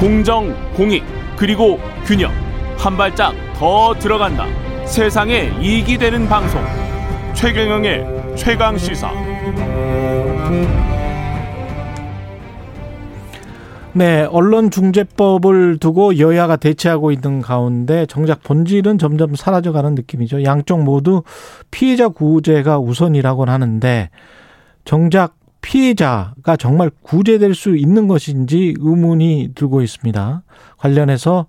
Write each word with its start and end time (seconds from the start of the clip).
공정, 0.00 0.54
공익, 0.72 1.04
그리고 1.36 1.78
균형. 2.06 2.32
한 2.78 2.96
발짝 2.96 3.34
더 3.54 3.92
들어간다. 3.98 4.46
세상에 4.86 5.52
이익이 5.60 5.98
되는 5.98 6.26
방송. 6.26 6.58
최경영의 7.34 8.34
최강 8.34 8.78
시사. 8.78 9.12
네, 13.92 14.22
언론중재법을 14.30 15.76
두고 15.76 16.16
여야가 16.18 16.56
대치하고 16.56 17.12
있는 17.12 17.42
가운데 17.42 18.06
정작 18.06 18.42
본질은 18.42 18.96
점점 18.96 19.34
사라져가는 19.34 19.94
느낌이죠. 19.94 20.44
양쪽 20.44 20.82
모두 20.82 21.24
피해자 21.70 22.08
구제가 22.08 22.78
우선이라고 22.78 23.44
하는데 23.44 24.08
정작 24.86 25.39
피해자가 25.60 26.56
정말 26.56 26.90
구제될 27.02 27.54
수 27.54 27.76
있는 27.76 28.08
것인지 28.08 28.74
의문이 28.78 29.50
들고 29.54 29.82
있습니다. 29.82 30.42
관련해서 30.78 31.46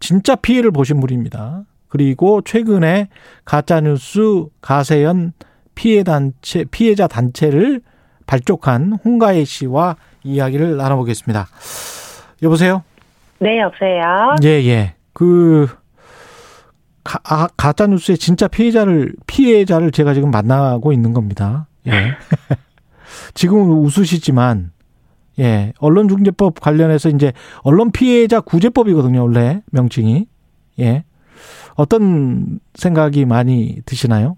진짜 0.00 0.36
피해를 0.36 0.70
보신 0.70 1.00
분입니다. 1.00 1.64
그리고 1.88 2.40
최근에 2.42 3.08
가짜뉴스 3.44 4.46
가세연 4.60 5.32
피해 5.74 6.02
단체, 6.02 6.64
피해자 6.64 7.06
단체를 7.06 7.80
발족한 8.26 8.98
홍가혜 9.04 9.44
씨와 9.44 9.96
이야기를 10.22 10.76
나눠보겠습니다. 10.76 11.48
여보세요? 12.42 12.82
네, 13.40 13.60
여보세요? 13.60 14.36
예, 14.42 14.48
예. 14.66 14.94
그, 15.12 15.68
가, 17.02 17.18
아, 17.24 17.48
가짜 17.56 17.86
뉴스의 17.86 18.18
진짜 18.18 18.48
피해자를, 18.48 19.14
피해자를 19.26 19.90
제가 19.92 20.14
지금 20.14 20.30
만나고 20.30 20.92
있는 20.92 21.12
겁니다. 21.12 21.66
예. 21.86 22.14
지금은 23.34 23.70
웃으시지만, 23.78 24.72
예. 25.38 25.72
언론중재법 25.78 26.60
관련해서 26.60 27.08
이제 27.10 27.32
언론 27.62 27.92
피해자 27.92 28.40
구제법이거든요, 28.40 29.22
원래 29.22 29.62
명칭이. 29.72 30.26
예. 30.80 31.04
어떤 31.76 32.60
생각이 32.74 33.24
많이 33.24 33.80
드시나요? 33.86 34.36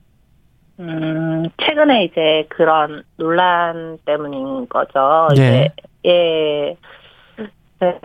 음, 0.79 1.49
최근에 1.63 2.05
이제 2.05 2.47
그런 2.49 3.03
논란 3.17 3.99
때문인 4.05 4.69
거죠. 4.69 5.29
예. 5.33 5.35
이제, 5.35 5.69
예. 6.07 6.77
네. 7.81 7.99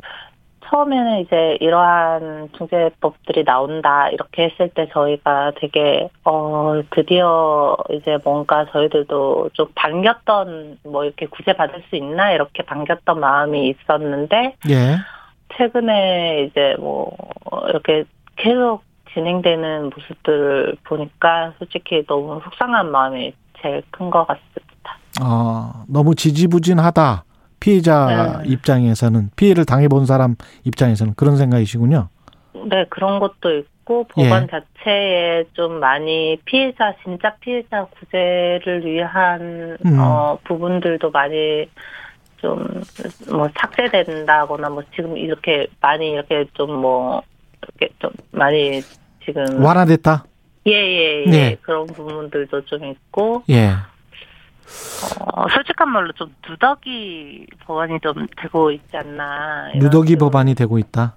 처음에는 0.70 1.20
이제 1.20 1.58
이러한 1.62 2.50
중재법들이 2.58 3.44
나온다 3.44 4.10
이렇게 4.10 4.46
했을 4.46 4.70
때 4.70 4.88
저희가 4.92 5.52
되게 5.60 6.10
어 6.24 6.82
드디어 6.92 7.78
이제 7.92 8.18
뭔가 8.24 8.66
저희들도 8.72 9.52
좀 9.54 9.68
반겼던 9.76 10.80
뭐 10.84 11.04
이렇게 11.04 11.28
구제 11.28 11.54
받을 11.54 11.84
수 11.90 11.96
있나 11.96 12.32
이렇게 12.32 12.64
반겼던 12.64 13.20
마음이 13.20 13.70
있었는데 13.70 14.56
예. 14.70 14.98
최근에 15.58 16.44
이제 16.50 16.76
뭐 16.80 17.16
이렇게 17.70 18.04
계속 18.36 18.84
진행되는 19.14 19.92
모습들을 19.96 20.76
보니까 20.84 21.54
솔직히 21.58 22.06
너무 22.06 22.42
속상한 22.44 22.92
마음이 22.92 23.34
제일 23.62 23.82
큰 23.92 24.10
것 24.10 24.26
같습니다. 24.28 24.66
어, 25.24 25.86
너무 25.88 26.14
지지부진하다. 26.16 27.24
피해자 27.66 28.42
네. 28.44 28.50
입장에서는 28.52 29.32
피해를 29.36 29.66
당해본 29.66 30.06
사람 30.06 30.36
입장에서는 30.66 31.16
그런 31.16 31.36
생각이시군요. 31.36 32.10
네, 32.70 32.86
그런 32.92 33.18
것도 33.20 33.58
있고 33.58 34.06
예. 34.18 34.30
법안 34.30 34.48
자체에 34.48 35.46
좀 35.54 35.80
많이 35.80 36.38
피해자 36.46 36.94
진짜 37.04 37.36
피해자 37.40 37.86
구제를 37.86 38.86
위한 38.86 39.78
음. 39.84 40.00
어 40.00 40.38
부분들도 40.44 41.10
많이 41.10 41.68
좀 42.38 42.84
뭐 43.32 43.50
삭제된다거나 43.58 44.70
뭐 44.70 44.84
지금 44.96 45.18
이렇게 45.18 45.66
많이 45.82 46.12
이렇게 46.12 46.46
좀 46.54 46.70
뭐 46.70 47.24
이렇게 47.64 47.92
좀 47.98 48.12
많이 48.32 48.80
지금 49.26 49.64
완화됐다. 49.64 50.24
예예예 50.68 51.26
네. 51.32 51.58
그런 51.64 51.88
부분들도 51.88 52.66
좀 52.66 52.86
있고 52.86 53.42
예. 53.50 53.72
어, 55.20 55.48
솔직한 55.50 55.90
말로 55.90 56.12
좀 56.14 56.34
누더기 56.50 57.46
법안이 57.66 58.00
좀 58.02 58.28
되고 58.42 58.72
있지 58.72 58.98
않나 58.98 59.72
누더기 59.76 60.10
식으로. 60.10 60.30
법안이 60.30 60.56
되고 60.56 60.78
있다. 60.80 61.16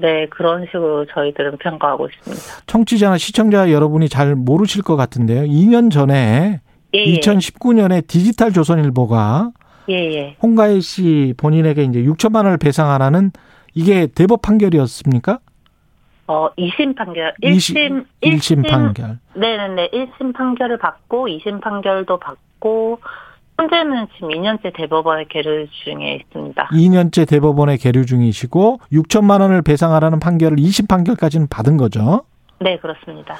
네 0.00 0.26
그런 0.30 0.64
식으로 0.66 1.06
저희들은 1.06 1.58
평가하고 1.58 2.08
있습니다. 2.08 2.42
청취자나 2.66 3.18
시청자 3.18 3.70
여러분이 3.70 4.08
잘 4.08 4.34
모르실 4.36 4.82
것 4.82 4.96
같은데요. 4.96 5.42
2년 5.44 5.90
전에 5.90 6.60
예 6.94 6.98
예 7.06 7.20
2019년에 7.20 8.06
디지털 8.06 8.52
조선일보가 8.52 9.50
예예. 9.88 10.36
홍가혜 10.42 10.80
씨 10.80 11.34
본인에게 11.36 11.82
이제 11.84 12.02
6천만 12.02 12.44
원을 12.44 12.58
배상하라는 12.58 13.32
이게 13.74 14.06
대법 14.06 14.42
판결이었습니까? 14.42 15.38
어, 16.28 16.48
2심 16.58 16.94
판결, 16.94 17.32
이심- 17.42 17.74
1심, 17.74 18.04
일심 18.20 18.62
판결. 18.62 19.18
네네네, 19.34 19.88
1심 19.92 20.34
판결을 20.34 20.78
받고, 20.78 21.26
2심 21.26 21.60
판결도 21.62 22.18
받고, 22.18 23.00
현재는 23.58 24.06
지금 24.14 24.28
2년째 24.28 24.72
대법원에 24.76 25.24
계류 25.28 25.66
중에 25.84 26.16
있습니다. 26.16 26.68
2년째 26.70 27.26
대법원에 27.26 27.76
계류 27.78 28.06
중이시고 28.06 28.78
6천만 28.92 29.40
원을 29.40 29.62
배상하라는 29.62 30.20
판결을 30.20 30.58
2심 30.58 30.86
판결까지는 30.88 31.48
받은 31.48 31.76
거죠. 31.76 32.22
네, 32.60 32.78
그렇습니다. 32.78 33.34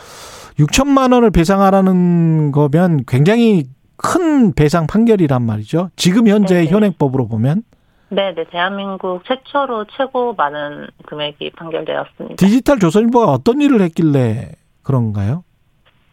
6천만 0.59 1.12
원을 1.12 1.31
배상하라는 1.31 2.50
거면 2.50 3.05
굉장히 3.06 3.65
큰 3.97 4.53
배상 4.55 4.87
판결이란 4.88 5.43
말이죠. 5.43 5.91
지금 5.94 6.26
현재 6.26 6.55
네네. 6.55 6.70
현행법으로 6.70 7.28
보면 7.28 7.62
네 8.10 8.34
네, 8.34 8.44
대한민국 8.44 9.22
최초로 9.26 9.84
최고 9.96 10.32
많은 10.34 10.86
금액이 11.06 11.50
판결되었습니다. 11.50 12.36
디지털 12.36 12.78
조선일보가 12.78 13.30
어떤 13.30 13.60
일을 13.60 13.82
했길래 13.82 14.52
그런가요? 14.82 15.44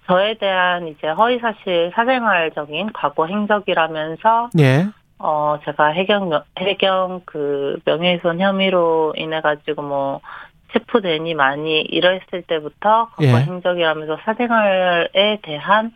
저에 0.08 0.36
대한 0.36 0.88
이제 0.88 1.08
허위사실 1.08 1.92
사생활적인 1.96 2.92
과거 2.94 3.26
행적이라면서, 3.26 4.50
예. 4.60 4.88
어, 5.18 5.58
제가 5.64 5.88
해경, 5.88 6.30
명- 6.30 6.44
해경 6.60 7.22
그 7.26 7.80
명예훼손 7.86 8.40
혐의로 8.40 9.14
인해 9.18 9.42
가지고 9.42 9.82
뭐, 9.82 10.20
체포되니 10.74 11.34
많이 11.36 11.80
이랬을 11.82 12.44
때부터 12.48 13.08
과거 13.16 13.24
예. 13.24 13.30
행적이라면서 13.30 14.18
사생활에 14.26 15.40
대한 15.42 15.94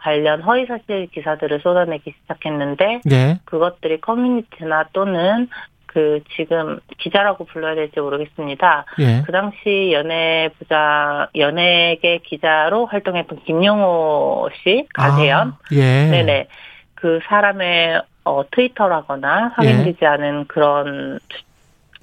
관련 0.00 0.40
허위사실 0.42 1.08
기사들을 1.12 1.60
쏟아내기 1.60 2.14
시작했는데, 2.22 3.00
예. 3.10 3.38
그것들이 3.44 4.00
커뮤니티나 4.00 4.86
또는 4.92 5.48
그 5.86 6.20
지금 6.36 6.78
기자라고 6.98 7.44
불러야 7.44 7.74
될지 7.74 8.00
모르겠습니다. 8.00 8.84
예. 9.00 9.22
그 9.26 9.32
당시 9.32 9.90
연예부장, 9.92 11.26
연예계 11.36 12.18
기자로 12.24 12.86
활동했던 12.86 13.40
김용호 13.44 14.48
씨, 14.62 14.86
가세연. 14.94 15.48
아, 15.48 15.58
예. 15.72 16.10
네네. 16.10 16.46
그 16.94 17.20
사람의 17.26 18.02
어, 18.24 18.42
트위터라거나 18.50 19.52
확인되지 19.56 20.04
않은 20.06 20.46
그런 20.46 21.18
주- 21.28 21.42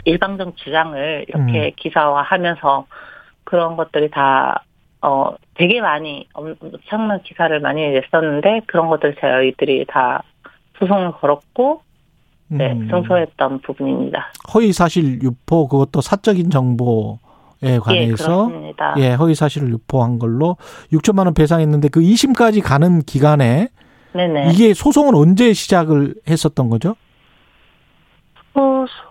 일방적 0.06 0.56
주장을 0.58 1.26
이렇게 1.28 1.66
음. 1.68 1.72
기사화하면서 1.76 2.86
그런 3.44 3.78
것들이 3.78 4.10
다, 4.10 4.64
어, 5.02 5.36
되게 5.56 5.82
많이, 5.82 6.28
엄청난 6.34 7.22
기사를 7.24 7.60
많이 7.60 7.88
냈었는데 7.88 8.62
그런 8.68 8.88
것들 8.90 9.16
저희들이 9.20 9.86
다 9.88 10.24
소송을 10.80 11.14
걸었고, 11.14 11.82
네, 12.50 12.72
음. 12.72 12.88
승소했던 12.90 13.62
부분입니다. 13.62 14.32
허위 14.54 14.72
사실 14.72 15.22
유포 15.22 15.68
그것도 15.68 16.02
사적인 16.02 16.50
정보에 16.50 17.18
예, 17.64 17.78
관해서 17.78 18.48
그렇습니다. 18.48 18.96
예, 18.98 19.14
허위 19.14 19.36
사실을 19.36 19.70
유포한 19.70 20.18
걸로 20.18 20.56
6천만 20.94 21.26
원 21.26 21.34
배상했는데 21.34 21.90
그 21.90 22.00
2심까지 22.00 22.64
가는 22.64 23.02
기간에 23.02 23.68
네네. 24.14 24.52
이게 24.54 24.74
소송은 24.74 25.14
언제 25.14 25.54
시작을 25.54 26.16
했었던 26.30 26.70
거죠? 26.70 26.96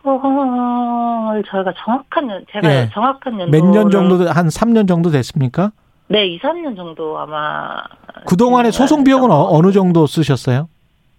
소송을 0.03 1.43
저희가 1.45 1.73
정확한 1.85 2.31
연, 2.31 2.45
제가 2.53 2.75
예. 2.75 2.91
정확한 2.93 3.41
연도 3.41 3.51
몇년 3.57 3.91
정도 3.91 4.29
한 4.31 4.49
3년 4.49 4.89
정도 4.89 5.11
됐습니까? 5.11 5.73
네, 6.09 6.27
2, 6.27 6.39
3년 6.41 6.77
정도 6.77 7.19
아마 7.19 7.83
그동안에 8.27 8.71
소송 8.71 9.05
비용은 9.05 9.31
어- 9.31 9.49
어느 9.51 9.73
정도 9.73 10.07
쓰셨어요? 10.07 10.69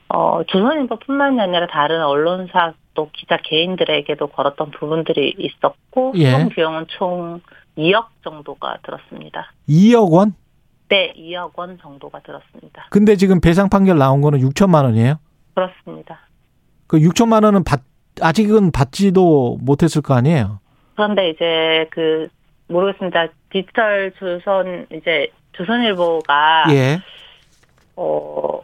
어, 0.09 0.41
조선일보뿐만이 0.47 1.39
아니라 1.41 1.67
다른 1.67 2.03
언론사 2.03 2.73
또 2.93 3.09
기자 3.13 3.37
개인들에게도 3.43 4.27
걸었던 4.27 4.71
부분들이 4.71 5.35
있었고 5.37 6.13
예. 6.15 6.31
소송 6.31 6.49
비용은 6.49 6.85
총 6.87 7.41
2억 7.77 8.05
정도가 8.23 8.77
들었습니다. 8.83 9.51
2억 9.69 10.11
원? 10.11 10.33
네, 10.89 11.13
2억 11.17 11.51
원 11.57 11.77
정도가 11.81 12.21
들었습니다. 12.21 12.87
근데 12.89 13.17
지금 13.17 13.41
배상 13.41 13.69
판결 13.69 13.97
나온 13.97 14.21
거는 14.21 14.39
6천만 14.39 14.85
원이에요? 14.85 15.15
그렇습니다. 15.53 16.19
그 16.87 16.97
6천만 16.99 17.43
원은 17.43 17.65
받 17.65 17.81
아직은 18.21 18.71
받지도 18.71 19.57
못했을 19.61 20.01
거 20.01 20.13
아니에요? 20.13 20.59
그런데 20.95 21.29
이제 21.29 21.87
그 21.91 22.27
모르겠습니다. 22.67 23.27
디지털 23.51 24.11
조선 24.19 24.87
이제 24.91 25.29
조선일보가 25.53 26.65
예. 26.71 26.99
어 27.95 28.61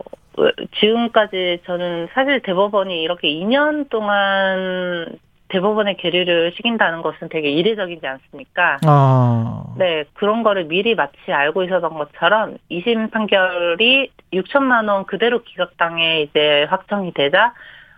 지금까지 0.79 1.61
저는 1.65 2.09
사실 2.13 2.41
대법원이 2.41 3.01
이렇게 3.01 3.29
2년 3.29 3.89
동안 3.89 5.17
대법원에 5.49 5.95
계류를 5.95 6.53
시킨다는 6.55 7.03
것은 7.03 7.29
되게 7.29 7.51
이례적이지 7.51 8.05
않습니까? 8.05 8.79
아. 8.85 9.63
네, 9.77 10.03
그런 10.13 10.41
거를 10.41 10.65
미리 10.65 10.95
마치 10.95 11.31
알고 11.31 11.63
있었던 11.63 11.93
것처럼 11.93 12.57
2심 12.71 13.11
판결이 13.11 14.09
6천만 14.33 14.89
원 14.89 15.05
그대로 15.05 15.43
기각당해 15.43 16.23
이제 16.23 16.65
확정이 16.69 17.13
되자 17.13 17.53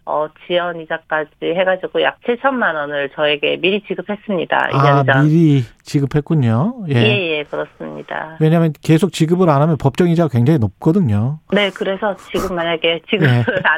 어, 0.08 0.28
지연 0.46 0.80
이자까지 0.82 1.32
해가지고 1.42 2.02
약 2.04 2.20
7천만 2.22 2.76
원을 2.76 3.10
저에게 3.16 3.58
미리 3.58 3.82
지급했습니다. 3.88 4.70
2년 4.72 4.76
아, 4.76 5.04
전. 5.04 5.28
미리 5.28 5.64
지급했군요. 5.84 6.86
예. 6.90 6.96
예, 6.96 7.38
예, 7.40 7.44
그렇습니다. 7.44 8.38
왜냐하면 8.40 8.74
계속 8.84 9.12
지급을 9.12 9.50
안 9.50 9.62
하면 9.64 9.78
법정 9.78 10.08
이자가 10.10 10.30
굉장히 10.30 10.60
높거든요. 10.60 11.40
네, 11.52 11.72
그래서 11.72 12.16
지금 12.32 12.56
만약에 12.56 13.02
지급을 13.10 13.28
안 13.64 13.78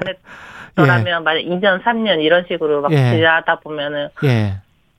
했더라면 0.75 1.24
만약 1.24 1.39
2년, 1.41 1.81
3년 1.83 2.21
이런 2.21 2.44
식으로 2.50 2.81
막 2.81 2.91
예. 2.91 3.15
지하다 3.15 3.59
보면은 3.62 4.09
예. 4.25 4.57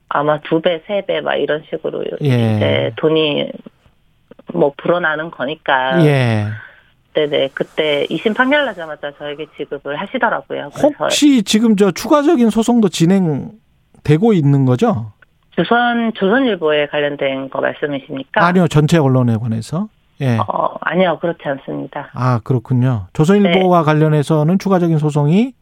아마 0.08 0.40
두 0.40 0.62
배, 0.62 0.82
세 0.86 1.02
배 1.06 1.20
막 1.20 1.34
이런 1.34 1.62
식으로 1.68 2.04
예. 2.22 2.26
이제 2.26 2.92
돈이 2.96 3.52
뭐 4.54 4.72
불어나는 4.78 5.30
거니까. 5.30 5.98
예. 7.16 7.26
네네. 7.26 7.50
그때 7.54 8.06
2심 8.10 8.36
판결 8.36 8.64
나자마자 8.66 9.10
저에게 9.18 9.46
지급을 9.56 9.96
하시더라고요. 9.96 10.70
혹시 10.82 11.42
지금 11.42 11.76
저 11.76 11.90
추가적인 11.90 12.50
소송도 12.50 12.88
진행되고 12.88 14.32
있는 14.32 14.64
거죠? 14.64 15.12
조선, 15.50 16.12
조선일보에 16.14 16.86
관련된 16.86 17.50
거 17.50 17.60
말씀이십니까? 17.60 18.44
아니요, 18.46 18.68
전체 18.68 18.96
언론에 18.98 19.36
관해서. 19.36 19.88
예. 20.20 20.38
어, 20.38 20.74
아니요. 20.80 21.18
그렇지 21.20 21.40
않습니다. 21.44 22.10
아, 22.12 22.40
그렇군요. 22.44 23.06
조선일보와 23.12 23.82
관련해서는 23.84 24.58
추가적인 24.58 24.98
소송이 24.98 25.54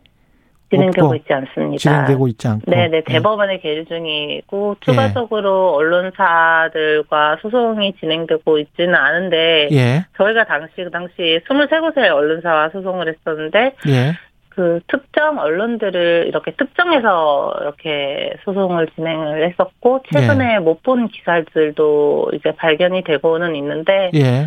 진행되고 0.71 1.15
있지 1.17 1.33
않습니다. 1.33 1.79
진행되고 1.79 2.29
있지 2.29 2.49
않고. 2.49 2.71
네네, 2.71 2.97
예. 2.97 3.03
대법원에 3.05 3.59
계류 3.59 3.85
중이고, 3.85 4.77
추가적으로 4.81 5.75
언론사들과 5.75 7.39
소송이 7.43 7.95
진행되고 8.01 8.59
있지는 8.59 8.95
않은데, 8.95 9.69
예. 9.73 10.07
저희가 10.17 10.45
당시, 10.45 10.73
그 10.77 10.91
당시 10.91 11.15
23곳의 11.49 12.11
언론사와 12.11 12.71
소송을 12.71 13.09
했었는데, 13.09 13.75
예. 13.89 14.13
그 14.49 14.81
특정 14.89 15.39
언론들을 15.39 16.25
이렇게 16.29 16.53
특정해서 16.53 17.55
이렇게 17.61 18.33
소송을 18.45 18.89
진행을 18.97 19.49
했었고, 19.51 20.03
최근에 20.13 20.61
못 20.61 20.83
본 20.83 21.09
기사들도 21.09 22.31
이제 22.35 22.53
발견이 22.57 23.05
되고는 23.05 23.55
있는데, 23.57 24.11
예. 24.15 24.47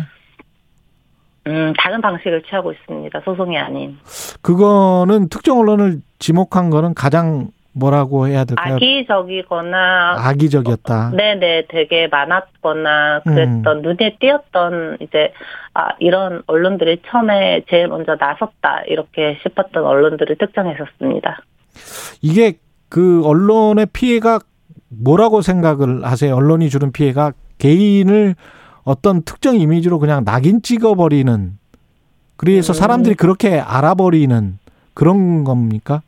음, 1.50 1.72
다른 1.76 2.00
방식을 2.00 2.42
취하고 2.42 2.72
있습니다. 2.72 3.20
소송이 3.24 3.58
아닌. 3.58 3.98
그거는 4.40 5.28
특정 5.28 5.58
언론을 5.58 6.00
지목한 6.20 6.70
거는 6.70 6.94
가장 6.94 7.48
뭐라고 7.72 8.26
해야 8.26 8.44
될까요? 8.44 8.74
악의적이거나, 8.74 10.16
악의적이었다. 10.18 11.10
네네, 11.10 11.66
되게 11.68 12.08
많았거나 12.08 13.20
그랬던 13.24 13.82
눈에 13.82 14.16
띄었던 14.20 14.98
이제 15.00 15.32
아 15.74 15.90
이런 16.00 16.42
언론들이 16.46 17.02
처음에 17.06 17.62
제일 17.68 17.88
먼저 17.88 18.16
나섰다 18.18 18.82
이렇게 18.86 19.38
싶었던 19.42 19.84
언론들을 19.84 20.36
특정했었습니다. 20.38 21.42
이게 22.22 22.54
그 22.88 23.24
언론의 23.24 23.86
피해가 23.92 24.40
뭐라고 24.88 25.40
생각을 25.42 26.04
하세요? 26.04 26.34
언론이 26.34 26.70
주는 26.70 26.90
피해가 26.90 27.32
개인을 27.58 28.34
어떤 28.84 29.22
특정 29.22 29.56
이미지로 29.56 29.98
그냥 29.98 30.24
낙인 30.24 30.62
찍어버리는 30.62 31.58
그래서 32.36 32.72
음. 32.72 32.74
사람들이 32.74 33.14
그렇게 33.14 33.60
알아버리는 33.60 34.58
그런 34.94 35.44
겁니까? 35.44 36.02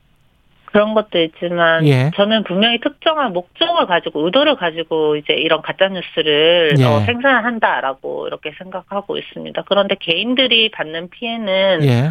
그런 0.73 0.95
것도 0.95 1.21
있지만 1.21 1.87
예. 1.87 2.11
저는 2.15 2.45
분명히 2.45 2.81
특정한 2.81 3.35
목적을 3.35 3.87
가지고 3.87 4.25
의도를 4.25 4.57
가지고 4.57 5.17
이제 5.17 5.35
이런 5.35 5.61
가짜 5.61 5.89
뉴스를 5.89 6.77
예. 6.79 6.85
어, 6.85 7.01
생산한다라고 7.01 8.27
이렇게 8.27 8.53
생각하고 8.57 9.19
있습니다. 9.19 9.63
그런데 9.67 9.97
개인들이 10.01 10.71
받는 10.71 11.11
피해는 11.11 11.85
예. 11.85 12.11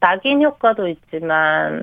낙인 0.00 0.42
효과도 0.42 0.86
있지만 0.86 1.82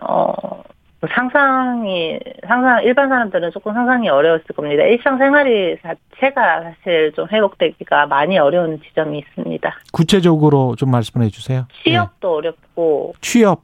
어 0.00 0.62
상상이 1.06 2.18
상상 2.46 2.82
일반 2.82 3.08
사람들은 3.08 3.52
조금 3.52 3.72
상상이 3.72 4.08
어려웠을 4.08 4.46
겁니다. 4.56 4.82
일상생활이 4.82 5.78
자체가 5.80 6.62
사실 6.62 7.12
좀 7.14 7.28
회복되기가 7.30 8.06
많이 8.06 8.36
어려운 8.38 8.80
지점이 8.82 9.18
있습니다. 9.18 9.74
구체적으로 9.92 10.74
좀 10.76 10.90
말씀해 10.90 11.28
주세요. 11.28 11.66
예. 11.86 11.90
취업도 11.90 12.34
어렵고 12.36 13.14
취업. 13.20 13.62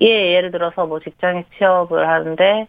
예 0.00 0.34
예를 0.34 0.50
들어서 0.50 0.86
뭐 0.86 0.98
직장에 0.98 1.44
취업을 1.56 2.08
하는데 2.08 2.66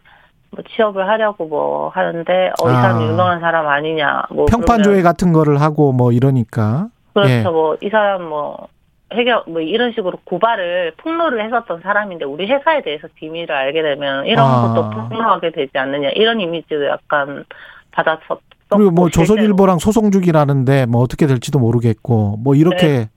뭐 0.51 0.63
취업을 0.75 1.07
하려고 1.07 1.47
뭐 1.47 1.89
하는데 1.89 2.51
어이 2.61 2.73
사람 2.73 2.97
아. 2.97 3.03
유명한 3.03 3.39
사람 3.39 3.67
아니냐 3.67 4.25
뭐 4.29 4.45
평판 4.45 4.83
조회 4.83 5.01
같은 5.01 5.33
거를 5.33 5.59
하고 5.61 5.91
뭐 5.91 6.11
이러니까. 6.11 6.89
예. 6.89 7.41
그렇죠 7.41 7.51
뭐이 7.51 7.89
사람 7.89 8.23
뭐 8.23 8.67
해결 9.13 9.43
뭐 9.47 9.61
이런 9.61 9.91
식으로 9.93 10.17
고발을 10.23 10.93
폭로를 10.97 11.43
했었던 11.45 11.81
사람인데 11.81 12.25
우리 12.25 12.47
회사에 12.51 12.81
대해서 12.81 13.07
비밀을 13.15 13.51
알게 13.51 13.81
되면 13.81 14.25
이런 14.25 14.45
아. 14.45 14.73
것도 14.73 14.89
폭로하게 15.09 15.51
되지 15.51 15.77
않느냐 15.77 16.09
이런 16.09 16.39
이미지도 16.41 16.85
약간 16.87 17.45
받았었. 17.91 18.39
그리고 18.69 18.89
뭐 18.91 19.09
조선일보랑 19.09 19.77
소송 19.77 20.09
중이라는데 20.11 20.87
뭐 20.87 21.01
어떻게 21.01 21.27
될지도 21.27 21.59
모르겠고 21.59 22.37
뭐 22.43 22.55
이렇게 22.55 23.09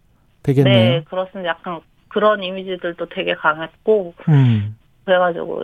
되겠네요. 0.42 0.74
네 0.74 1.04
그렇습니다. 1.08 1.50
약간 1.50 1.80
그런 2.08 2.42
이미지들도 2.42 3.06
되게 3.06 3.34
강했고 3.34 4.14
음. 4.28 4.76
그래가지고 5.06 5.62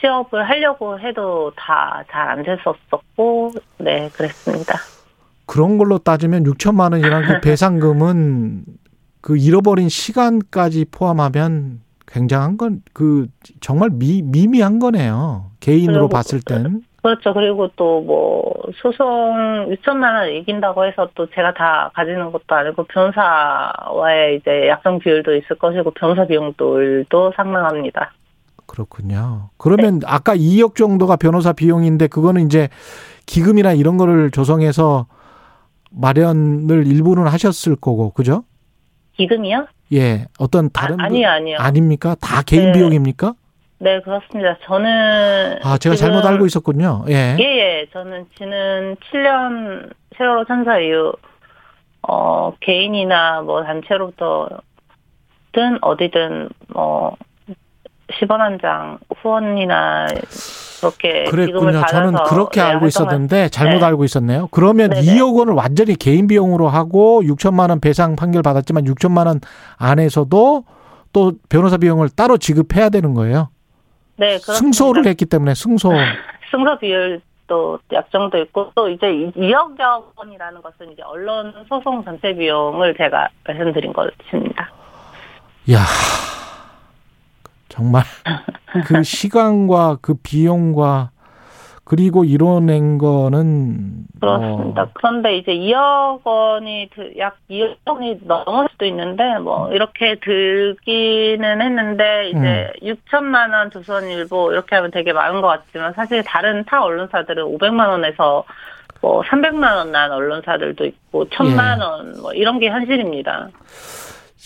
취업을 0.00 0.46
하려고 0.48 1.00
해도 1.00 1.50
다 1.56 2.04
잘 2.10 2.28
안 2.28 2.42
됐었었고 2.42 3.52
네 3.78 4.10
그랬습니다. 4.12 4.74
그런 5.46 5.78
걸로 5.78 5.96
따지면 5.98 6.44
6천만 6.44 6.92
원이란 6.92 7.22
그 7.24 7.40
배상금은 7.40 8.64
그 9.26 9.36
잃어버린 9.36 9.88
시간까지 9.88 10.84
포함하면 10.92 11.80
굉장한 12.06 12.56
건 12.56 12.80
그 12.92 13.26
정말 13.60 13.90
미, 13.90 14.22
미미한 14.22 14.78
거네요. 14.78 15.50
개인으로 15.58 16.08
봤을 16.08 16.40
땐. 16.40 16.82
그렇죠. 17.02 17.34
그리고 17.34 17.66
또 17.74 18.02
뭐 18.02 18.54
소송 18.80 19.68
6천만 19.68 20.14
원 20.14 20.28
이긴다고 20.30 20.84
해서 20.84 21.08
또 21.16 21.26
제가 21.34 21.54
다 21.54 21.90
가지는 21.94 22.30
것도 22.30 22.54
아니고 22.54 22.84
변호사와의 22.84 24.36
이제 24.36 24.68
약정 24.68 25.00
비율도 25.00 25.34
있을 25.34 25.58
것이고 25.58 25.90
변호사 25.90 26.24
비용들도 26.24 27.32
상당합니다. 27.34 28.12
그렇군요. 28.66 29.50
그러면 29.56 30.02
아까 30.06 30.36
2억 30.36 30.76
정도가 30.76 31.16
변호사 31.16 31.52
비용인데 31.52 32.06
그거는 32.06 32.46
이제 32.46 32.68
기금이나 33.26 33.72
이런 33.72 33.96
거를 33.96 34.30
조성해서 34.30 35.06
마련을 35.90 36.86
일부는 36.86 37.26
하셨을 37.26 37.74
거고, 37.74 38.10
그죠? 38.10 38.44
기금이요? 39.16 39.66
예. 39.94 40.26
어떤 40.38 40.70
다른 40.70 41.00
아, 41.00 41.04
아니요, 41.04 41.28
아니요. 41.28 41.56
아닙니까? 41.58 42.16
다 42.20 42.42
개인 42.42 42.66
네. 42.66 42.72
비용입니까? 42.72 43.34
네, 43.78 44.00
그렇습니다. 44.00 44.56
저는 44.64 45.58
아, 45.62 45.78
제가 45.78 45.94
지금- 45.96 46.10
잘못 46.12 46.26
알고 46.26 46.46
있었군요. 46.46 47.04
예. 47.08 47.36
예, 47.38 47.44
예. 47.44 47.86
저는 47.92 48.26
지난 48.36 48.96
7년 48.96 49.90
세월호 50.16 50.44
참사 50.46 50.78
이후 50.78 51.12
어 52.08 52.52
개인이나 52.60 53.42
뭐 53.42 53.62
단체로부터 53.64 54.48
든 55.52 55.78
어디든 55.82 56.48
뭐 56.68 57.16
10원 58.08 58.38
한 58.38 58.58
장 58.60 58.98
후원이나 59.20 60.06
그렇게 60.80 61.24
그랬군요. 61.24 61.84
저는 61.86 62.14
그렇게 62.26 62.60
네, 62.60 62.66
알고 62.68 62.86
있었는데 62.86 63.48
잘못 63.48 63.78
네. 63.78 63.84
알고 63.84 64.04
있었네요. 64.04 64.48
그러면 64.50 64.90
네네. 64.90 65.02
2억 65.02 65.36
원을 65.36 65.54
완전히 65.54 65.96
개인 65.96 66.26
비용으로 66.26 66.68
하고 66.68 67.22
6천만 67.22 67.70
원 67.70 67.80
배상 67.80 68.14
판결 68.14 68.42
받았지만 68.42 68.84
6천만 68.84 69.26
원 69.26 69.40
안에서도 69.78 70.64
또 71.12 71.32
변호사 71.48 71.76
비용을 71.78 72.10
따로 72.10 72.36
지급해야 72.36 72.90
되는 72.90 73.14
거예요. 73.14 73.48
네, 74.16 74.38
그렇습니다. 74.38 74.54
승소를 74.54 75.06
했기 75.06 75.24
때문에 75.26 75.54
승소. 75.54 75.90
승소 76.50 76.78
비율도 76.78 77.78
약정도 77.92 78.38
있고 78.38 78.70
또 78.74 78.88
이제 78.88 79.06
2억여 79.06 80.04
원이라는 80.16 80.62
것은 80.62 80.92
이제 80.92 81.02
언론 81.02 81.52
소송 81.68 82.04
전체 82.04 82.34
비용을 82.34 82.94
제가 82.96 83.28
말씀드린 83.46 83.92
것입니다. 83.92 84.70
야 85.72 85.78
정말 87.76 88.02
그 88.86 89.02
시간과 89.04 89.98
그 90.00 90.14
비용과 90.14 91.10
그리고 91.84 92.24
이뤄낸 92.24 92.98
거는 92.98 94.06
그렇습니다. 94.18 94.82
어, 94.82 94.88
그런데 94.94 95.36
이제 95.36 95.52
2억 95.52 96.20
원이 96.24 96.90
드- 96.92 97.12
약 97.18 97.36
2억 97.48 97.76
원이 97.86 98.20
넘을 98.24 98.66
수도 98.72 98.86
있는데 98.86 99.38
뭐 99.38 99.70
이렇게 99.72 100.16
들기는 100.20 101.60
했는데 101.62 102.30
이제 102.30 102.72
음. 102.82 102.96
6천만 103.12 103.52
원 103.52 103.70
조선일보 103.70 104.50
이렇게 104.52 104.74
하면 104.74 104.90
되게 104.90 105.12
많은 105.12 105.40
것 105.42 105.46
같지만 105.48 105.92
사실 105.92 106.24
다른 106.24 106.64
타 106.64 106.82
언론사들은 106.82 107.44
500만 107.44 107.88
원에서 107.88 108.42
뭐 109.00 109.22
300만 109.22 109.76
원 109.76 109.92
난 109.92 110.10
언론사들도 110.10 110.84
있고 110.86 111.26
1000만 111.28 111.78
예. 111.78 111.84
원뭐 111.84 112.32
이런 112.32 112.58
게 112.58 112.68
현실입니다. 112.68 113.50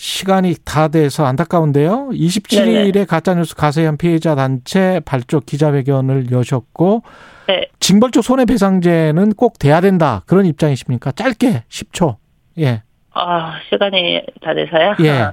시간이 0.01 0.55
다 0.65 0.87
돼서 0.87 1.25
안타까운데요. 1.27 2.09
27일에 2.11 2.91
네네. 2.91 3.05
가짜뉴스 3.05 3.55
가세현 3.55 3.97
피해자 3.97 4.33
단체 4.33 4.99
발족 5.05 5.45
기자회견을 5.45 6.31
여셨고 6.31 7.03
네. 7.47 7.67
징벌적 7.79 8.23
손해배상제는 8.23 9.33
꼭 9.33 9.59
돼야 9.59 9.79
된다 9.79 10.23
그런 10.25 10.47
입장이십니까? 10.47 11.11
짧게 11.11 11.65
10초. 11.69 12.15
예. 12.57 12.81
아, 13.13 13.59
시간이 13.69 14.23
다 14.41 14.55
돼서요? 14.55 14.95
예. 15.01 15.27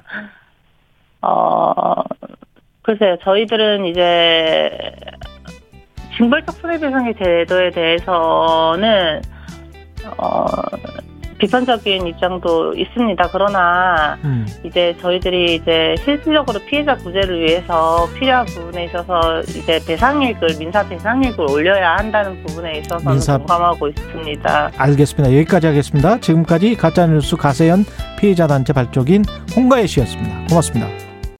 어, 1.22 1.94
글쎄요. 2.82 3.16
저희들은 3.22 3.86
이제 3.86 4.70
징벌적 6.18 6.56
손해배상의 6.56 7.14
제도에 7.14 7.70
대해서는 7.70 9.22
어, 10.18 10.44
비판적인 11.38 12.06
입장도 12.06 12.74
있습니다. 12.74 13.28
그러나 13.32 14.18
음. 14.24 14.46
이제 14.64 14.94
저희들이 15.00 15.54
이제 15.56 15.94
실질적으로 16.04 16.58
피해자 16.66 16.96
구제를 16.96 17.40
위해서 17.40 18.08
필요한 18.18 18.44
부분에 18.46 18.84
있어서 18.86 19.40
이제 19.42 19.80
배상액을 19.86 20.56
민사 20.58 20.86
배상액을 20.88 21.40
올려야 21.50 21.96
한다는 21.96 22.42
부분에 22.44 22.78
있어서는 22.80 23.12
민사- 23.12 23.38
공감하고 23.38 23.88
있습니다. 23.88 24.70
알겠습니다. 24.76 25.34
여기까지 25.36 25.66
하겠습니다. 25.68 26.18
지금까지 26.20 26.74
가짜뉴스 26.76 27.36
가세현 27.36 27.84
피해자 28.18 28.46
단체 28.46 28.72
발족인 28.72 29.24
홍가혜 29.56 29.86
씨였습니다. 29.86 30.44
고맙습니다. 30.48 31.07